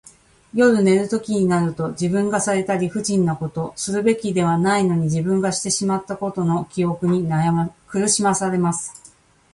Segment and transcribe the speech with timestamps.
[0.55, 7.29] 夜寝るときになると、自分がされた理不尽なこと、するべきではないのに自分がしてしまったことの記憶に
[7.85, 8.95] 苦しまされます。